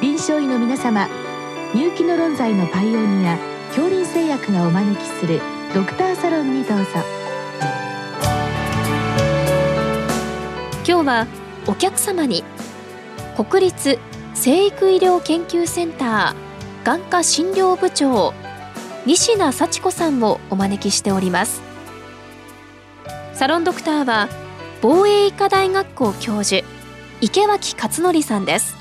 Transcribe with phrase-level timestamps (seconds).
[0.00, 1.08] 臨床医の皆様
[1.74, 3.36] 入気の論剤のパイオニア
[3.70, 5.40] 恐林製薬がお招きする
[5.74, 6.84] ドクターサロンにどうぞ。
[10.86, 11.26] 今日は
[11.66, 12.44] お客様に
[13.36, 13.98] 国立
[14.34, 18.32] 生育医療研究センター眼科診療部長
[19.04, 21.60] 西名幸子さんをお招きしております。
[23.34, 24.28] サロンドクターは
[24.80, 26.64] 防衛医科大学校教授
[27.20, 28.77] 池脇勝則さんです。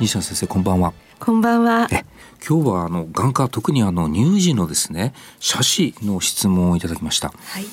[0.00, 0.92] 西野先生こんばんは。
[1.18, 1.88] こんばんは。
[2.48, 5.12] 今日はあの眼科特にあの乳児のですね
[5.42, 7.64] 斜視の質問をいただきました、はい。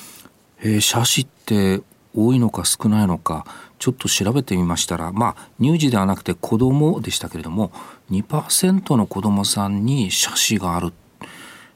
[0.58, 1.82] えー、斜視って
[2.16, 3.46] 多いのか少ないのか
[3.78, 7.70] ちょっと調べてみましたらまあ乳児ではなくて子供でしたけれども
[8.10, 10.92] 2%の子供さんに斜視がある。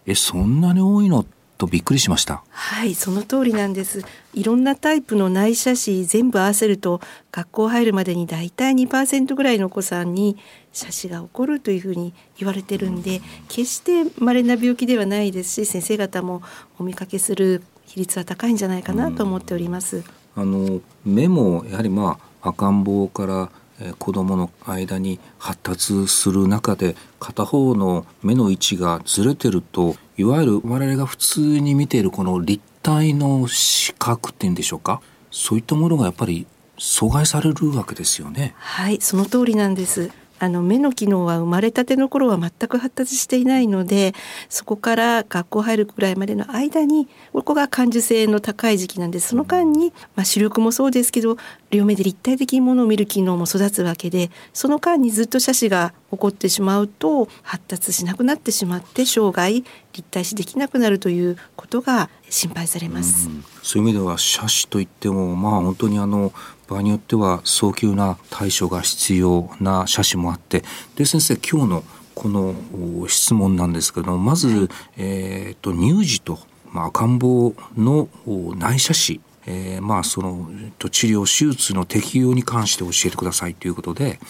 [0.05, 1.25] えそんなに多いの
[1.61, 2.43] とびっくりしました。
[2.51, 4.03] はいその通りなんです。
[4.33, 10.37] いろんなタイプの内斜視全部合わせると学校入るまでにだいたい2%ぐらいのお子さんに
[10.75, 16.43] 斜視が起こるというふうに言われてるんで決して稀な病気ではないですし先生方も
[16.79, 20.03] お見かけする比率は高いんじゃないかなと思っております。
[20.37, 23.51] あの目もやはりまあ赤ん坊から
[23.99, 35.01] 子どもの間に発達する中で片方の目の位置がずれてるといわゆる我々が普通に見ているこの立体の視覚っていうんでしょうか？
[35.31, 36.47] そういったものがやっぱり
[36.79, 38.55] 阻害されるわけですよね。
[38.59, 40.11] はいその通りなんです
[40.41, 44.15] あの目の機能は生まれたての頃は全く発達していないので
[44.49, 51.37] そこから学校入るくらいまでの間にここが感受性の高い時期なんでその間に、まあ、視力もそうですけど
[51.71, 59.63] 両目で立体的にものを見る機能も育つわけでその間にずっと斜視が起こってしまうと発達しなくなってしまって生涯
[59.93, 63.29] 立体視できなくなるということが心配されます。
[63.29, 66.33] うそういう意味では斜視といってもまあ本当にあの
[66.71, 70.63] 場合によっては早急な対処が必要な写真もあって
[70.95, 72.55] で先生今日のこの
[73.09, 76.39] 質問なんですけどまず、はい、えーと、乳児と、
[76.71, 84.21] まあ、赤ん坊の内斜視えー、まあその治療手術の適用に関して教えてくださいということで、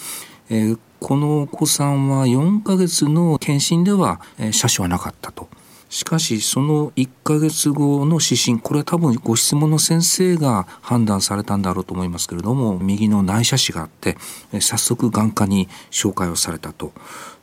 [0.49, 5.49] えー、このお子さんは4ヶ月の検診では、えー、斜視はなかったと。
[5.91, 14.15] しかしその1ヶ月後の指針これは多分ご質問の先生が判断されたんだろうと思いますけれども右の内斜視があって
[14.61, 16.93] 早速眼科に紹介をされたと。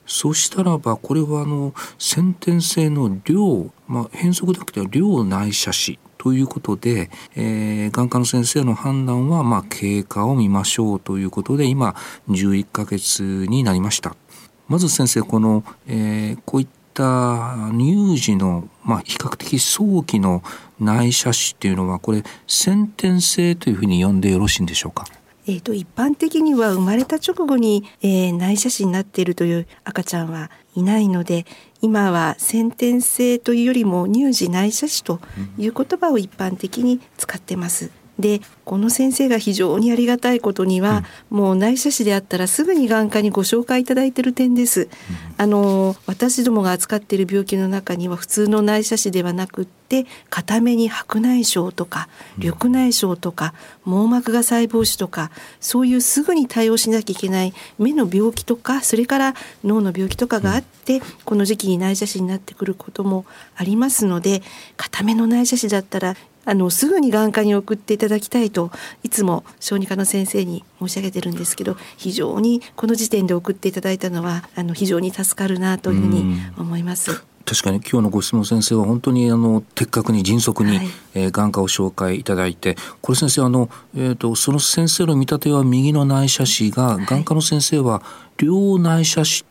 [0.06, 11.94] そうしたらばこれはあの先天性の量、まあ、変則だけでは量内斜視ということで、えー、眼科の先生の判断は、まあ、経過を見ましょうということで今
[12.30, 14.16] 11ヶ月になりました。
[14.66, 20.42] まず先生この、えー、こういっった乳児の、まあ、比較的早期の
[20.80, 25.04] 内斜視っていうのはこれ先天性というふうに呼んでよろしいんでしょうか？
[25.46, 31.46] えーと、一般的には生まれた直後に、えー、内斜視になっているという赤ちゃんはいないので
[31.80, 35.20] 今は先天性というよりも乳児内斜視と
[35.56, 37.90] いう言葉を一般的に使ってます。
[38.18, 44.82] でこの先生が非常にありがたいことには、うん、もう内斜視であったらすぐに眼科にご紹介いただいている点です。
[44.82, 44.88] うん、
[45.36, 55.30] あの私どもが扱っている病気の中には普通の内斜視ではなくって片目に白内障とか緑内障とか網膜が細胞腫とか
[55.60, 59.34] そういうすぐに対応しなきゃいけない目の病気とかそれから
[59.64, 63.24] 脳の病気とかがあって、この時期に内斜視になってくることも
[63.56, 64.42] ありますので
[64.76, 66.16] 片目の内斜視だったら
[66.48, 68.70] あのすぐに眼科に送っていただきたいと
[69.02, 77.22] いつも小児科の先生に申し上げてるんですけど非常にこの時点で送っていただいたのはあの非常に助かるなというふうに思います。
[77.44, 88.02] 確かに今日のご質問先生は本当にあの的確に迅速に、はい、えー、眼科を紹介いただいてこれ先生あの、えーと、その先生の見立ては右の内斜視が、はい、眼科の先生は
[88.36, 89.46] 両内斜視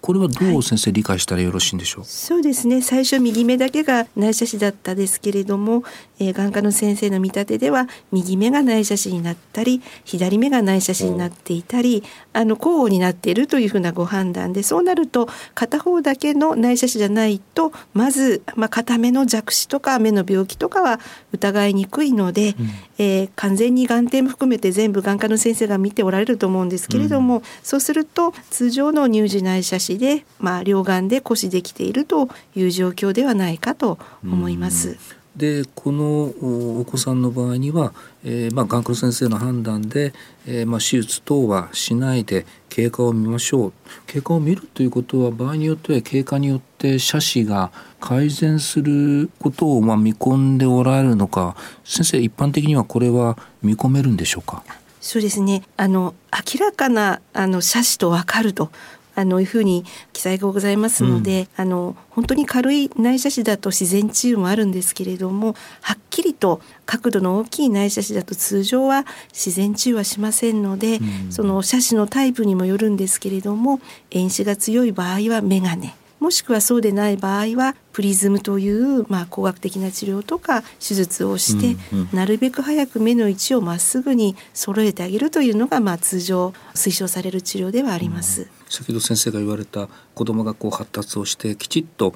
[0.00, 2.80] これはどう先生理解したらよろしいんでしょう、はい、そうですね。
[2.80, 5.82] 最初右目だけが内斜視だったですけれども、
[6.18, 21.00] えー、眼科の先生の見立てでは右目が内斜視になったり左目が内斜視になっていたりあの交互になっているというふうなご判断でそうなると片方だけの内斜視じゃないとまず、まあ、片目の弱視とか目の病気とかは
[21.32, 22.68] 疑いにくいので、うん、
[22.98, 34.98] えー、完全に眼底も含めて全部眼科の先生が見ておられると思うんですけれども、うん、そうすると通常の乳児内斜視で、まあ、両眼で固視できているという状況ではないかと思います。
[35.36, 36.32] でこの
[36.80, 37.92] お子さんの場合には、
[38.24, 40.14] えー、まあ、眼科の先生の判断で、
[40.46, 43.72] えー、まあ、手術等はしないで経過を見ましょう。
[44.06, 47.70] 経過を見るということは場合によっては経過によって斜視が
[48.00, 51.54] 改善することをまあ見込んでおられるのか
[51.84, 54.62] 先生一般的にはこれは見込めるんでしょうか？
[55.02, 55.62] そうですね。
[55.76, 58.70] あの明らかなあの斜視と分かると
[59.16, 73.80] あのいうふうに記載がございますので、うん、あの本当に軽い内斜視だと自然治癒もあるんですけれどもはっきりと角度の大きい内斜視だと通常は自然治癒はしませんので、うん、その斜視のタイプにもよるんですけれども
[74.10, 88.42] 遠視が強い場合は眼鏡もしくはそうでない場合はプリズムという、まあ、工学的な治療とか手術をして、うんうん、なるべく早く目の位置をまっすぐに揃えてあげるというのが、まあ、通常推奨される治療ではあります。
[88.42, 92.14] うん、先ほど先生が言われた子どもがこう発達をしてきちっと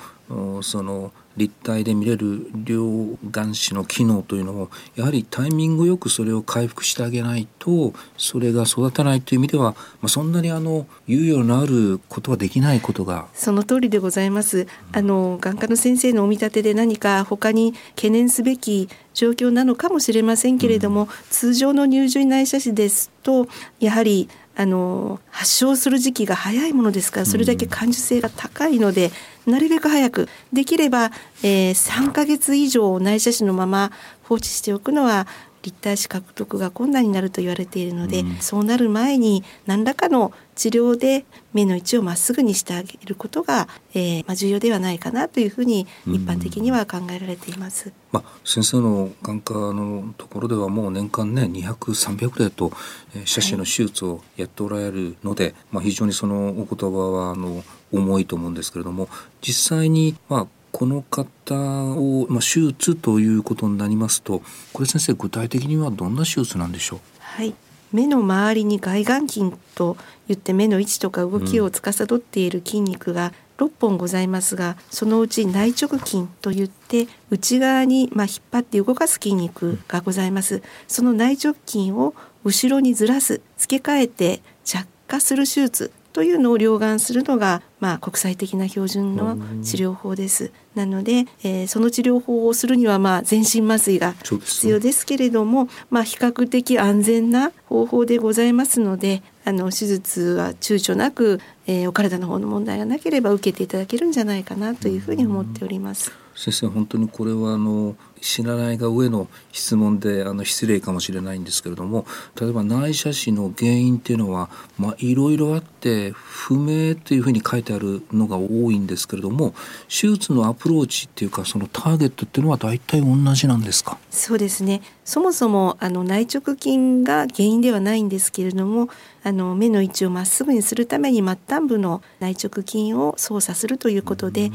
[0.62, 14.66] その立体で見れる両眼視の機能というのもやはりタイミングよくそれを回復してあげないとそれが育たないという意味では、まあ、そんなにあの猶予のあることはできないことがその通りでございます。
[14.92, 23.48] あの眼科の先生のお見立てで何か他に懸念すべき状況なのかもしれませんけれども、うん、通常の入場内斜視ですと
[23.78, 24.28] やはり
[24.60, 29.10] あの発症する時期が早いものですからそれだけ感受性が高いので、
[29.46, 31.12] なるべく早くできれば、
[31.42, 33.90] えー、3ヶ月以上内斜視のまま
[34.24, 35.26] 放置しておくのは
[35.62, 47.86] 立体視獲得が困難になると言われているので、うん、そうなる前に何らかの治療で目の位置をまっすぐにしてあげることが、えーまあ、重要ではないかなというふうに一般的には考えられています。
[47.86, 52.72] うん、まあ、先生の眼科のところではもう年間ね200300例と、
[53.14, 57.62] えー、斜視の手術をやっておられるので、はい、まあ、非常にそのお言葉はあの
[57.92, 59.08] 重いと思うんですけれども
[59.40, 67.00] 実際にまあこの方を、まあ、手術ということになりますとこれ先生具体的にはどんな手術なんでしょう？
[67.18, 67.54] はい
[67.92, 69.96] 目の周りに外眼筋と
[70.28, 80.62] いって目の位置とか動きを司っている筋肉が6本ございますがそのうち内直筋といって内側にまあ引っ張って動かす筋肉がございます。
[80.86, 82.14] その内直筋を
[82.44, 90.52] 後ろにずらす付け替えて着火する手術というのを両眼するのが、まあ、国際的な標準の治療法です。
[90.74, 106.12] なので、えー、その治療法をするには、まあ、全身麻酔が必要ですけれども、まあ、比較的安全な方法でございますのであの手術は躊躇なく、えー、お体の方の問題がなければ受けていただけるんじゃないかなというふうに思っております。
[106.40, 112.06] 先生本当にこれはあの知らないが上の質問であの失礼かもしれないんですけれども
[112.40, 114.48] 例えば内斜視の原因っていうのは、
[114.78, 119.52] まあ、いろいろあって不明というふうに書いてあるのが多いんですけれども
[119.88, 123.98] 手術のアプローチっていうかそのターゲットっていうのは大体同じなんですか？
[124.10, 124.80] そうですね。
[125.04, 128.88] そもそもあの内直筋が原因ではないんですけれども
[129.24, 134.50] あの目の位置をまっすぐにするために末端部の内直筋を操作するということで、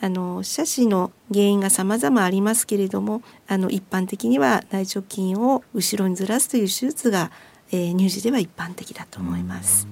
[0.00, 7.30] あの斜視の原因が様々ありますけれどもあの一般的には内直筋を後ろにずらすという手術が、
[7.72, 9.86] えー、乳児では一般的だと思います。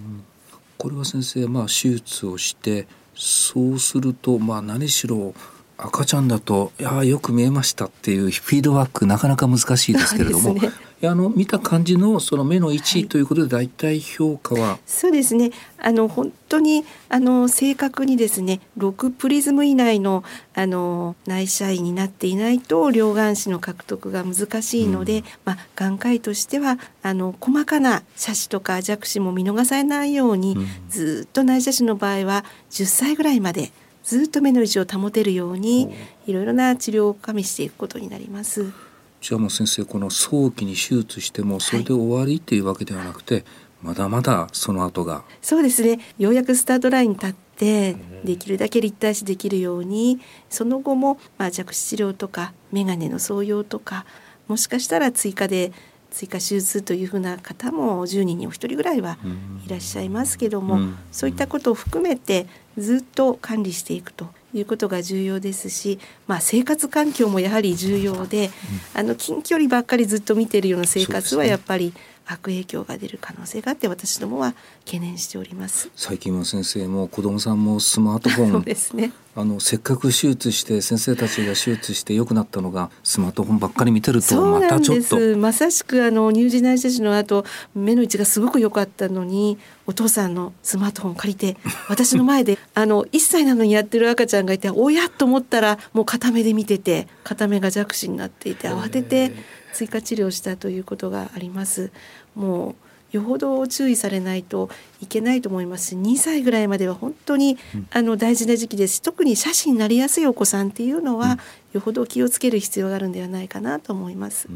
[0.78, 5.34] これは先生、まあ、手術をしてそうすると、まあ、何しろ
[5.78, 10.70] 赤ちゃんだと「いやよく見えました」っていうフィードバックなかなか難しいですけれども、 ね、
[11.04, 15.50] あの見た感じのその目の位置ということで大体評価は、はい、そうですね。
[15.78, 20.24] あの本当にあの正確にですね6プリズム以内の
[20.54, 33.70] あの内斜位になっていないと両眼視の獲得が難しいので、うん、まあ、眼科医としてはあの細かな斜視とか弱視も見逃されないように、うん、ずっと内斜視の場合は10歳ぐらいまで
[34.02, 35.92] ずっと目の位置を保てるように
[36.26, 38.85] いろいろな治療を加味していくことになります。
[39.26, 43.44] じゃあもう先生この早期に手術してもそれで終わりっていうわけではなくて、はい、
[43.82, 45.24] まだまだその後が。
[45.42, 45.98] そうですね。
[46.16, 54.06] ようやくスタートラインに立ってできるだけ立体視できるようにその後もまあ弱視治療とか眼鏡の装用とか
[54.46, 55.72] もしかしたら追加で
[56.12, 59.18] 追加手術というふうな方も10人にお一人ぐらいは
[59.66, 60.78] いらっしゃいますけども、
[61.10, 62.46] そういったことを含めて
[62.78, 68.50] ずっと管理していくということが重要ですし、まあ、生活環境もやはり重要で、
[68.94, 71.92] あの近距離ばっかりずっと見ているような生活はやっぱり
[72.26, 75.90] 悪影響が出る可能性があって私どもは懸念しております。
[75.94, 85.36] 最近は先生も子どもさんもスマートフォンですねあのせっかく手術して先生たちが手術して良くなったのがスマートフォンばっかり見てるとまたちょっと。
[85.36, 91.58] まさしくあの乳児内斜視の後目の位置がすごく良かったのにお父さんのスマートフォン借りて
[91.90, 99.34] 私の前であの1歳なのにやってる赤ちゃんがいておやと思ったらもう片目で見てて片目が弱視になっていて慌てて
[99.74, 101.90] 追加治療したということがあります。
[102.34, 104.68] もうよほど注意されないと
[105.00, 105.90] いけないと思います。
[105.90, 107.56] し2歳ぐらいまでは本当に、
[107.90, 108.96] あの大事な時期です。
[108.96, 111.38] し特に斜視になりやすいお子さんっていうのは、
[111.72, 114.48] よほど気をつける必要があるんではないかなと思います。
[114.48, 114.52] う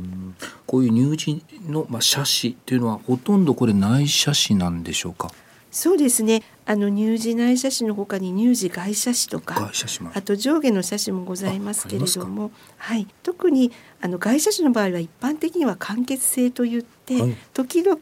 [0.66, 5.30] こういう乳児の、まあ、斜視っていうのはほとんどこれ内斜視なんでしょうか？
[5.70, 6.42] そうですね。
[6.66, 9.72] あの乳児内斜視のほかに乳児外斜視とか
[10.14, 17.98] あと上下の斜視もございますけれどもはい、特にあの外斜視の場合は一般的には間欠性といって、はい、時々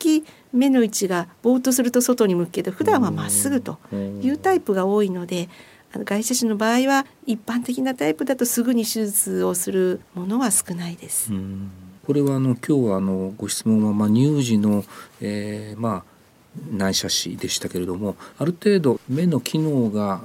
[0.52, 5.48] 目の位置がぼーっとすると外に向くけど普段はまっすぐというタイプが多いので
[5.94, 11.32] あの外斜視の場合は一般的なタイプだとすぐに手術をするものは少ないです。
[12.06, 14.84] これはあの今日はあのご質問はまあ乳児の、
[15.20, 16.17] えー、まあ
[16.70, 20.20] 内斜視でしたけれどもある程度目の機能が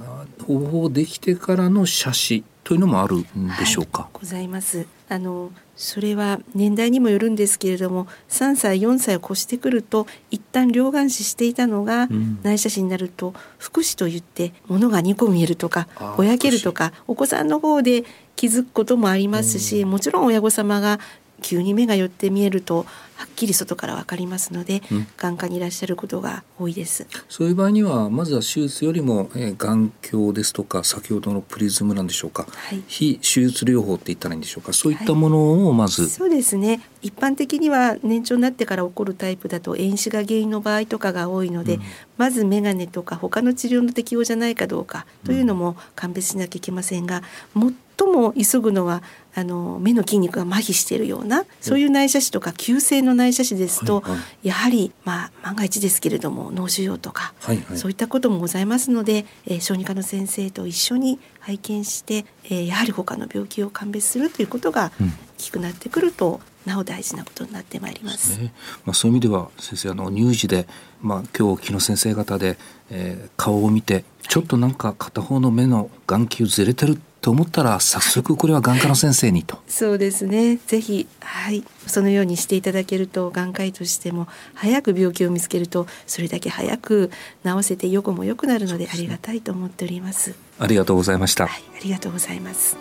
[0.46, 3.26] ほぼできてからの斜視というのもあるん
[3.60, 4.86] でしょうか、はい、ございます。
[5.10, 21.00] あのそれは年代にもよるんですけれども3歳4歳を越してくると一旦両眼視していたのが、内斜視になると複視といって物が2個見えるとかぼやけるとかお子さんの方で気づくこともありますし、もちろん親御様が
[21.44, 27.06] 急に目が寄って見えるとはっきり外からわかりますので、うん、眼科にいらっしゃることが多いです。
[27.30, 34.74] そういう場合にはまずは手術よりも、えー、眼鏡ですとか先ほどのプリズムなんでしょうか、はい、非手術療法って言ったらいいんでしょうか。
[34.74, 36.82] そういったものをまず、はい、そうですね。
[37.02, 41.82] 一般的には年長になってから起こるタイプだと遠視が原因の場合とかが多いので、うん、
[42.18, 47.24] まず眼鏡とか他の治療の適用じゃないかどうかというのも鑑別しなきゃいけませんが、
[47.56, 49.04] うん、最も急ぐのは
[49.36, 68.40] あの目の筋肉が麻痺しているようなそういう内斜視とか急性の内斜視ですと、はいはい、やはり、まあ、万が一ですけれども脳腫瘍とか、はいはい、そういったこともございますので、えー、小児科の先生と一緒に拝見して、えー、やはり他の病気を鑑別するということが大きくなってくると、うん、なお大事なことになってまいります。
[68.40, 68.54] ね、
[68.86, 70.68] まあ、そういう意味では先生あの乳児で、
[71.02, 72.58] まあ、今日木野先生方で、
[72.92, 79.58] えー、顔を見てちょっとなんか片方の目の眼球ずれてると思ったら早速これは眼科の先生にと。
[79.66, 80.58] そうですね。
[80.68, 87.12] ぜひはいそのようにしていただけると眼科医としても早く病気を見つけるとそれだけ早く
[87.46, 90.36] 治せて予後も良くなるのでありがたいと思っております。
[90.60, 91.48] ありがとうございました。
[91.48, 92.76] はい、ありがとうございます。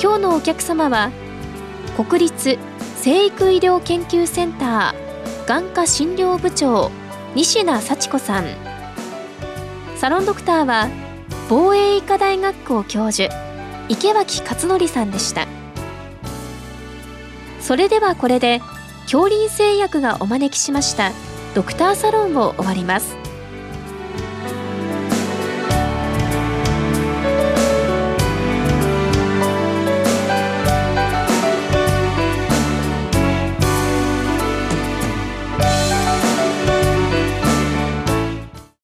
[0.00, 1.10] 今日のお客様は
[1.96, 2.56] 国立
[2.98, 5.07] 生育医療研究センター
[5.48, 6.90] 眼科診療部長
[7.34, 8.44] 西名幸子さん。
[9.96, 10.90] サロンドクターは
[11.48, 13.34] 防衛医科大学校教授
[13.88, 15.48] 池脇勝則さんでした。
[17.62, 18.60] それではこれで
[19.04, 21.12] 恐林製薬がお招きしました
[21.54, 23.16] ドクターサロンを終わります。